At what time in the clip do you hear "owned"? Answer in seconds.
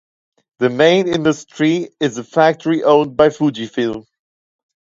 2.81-3.15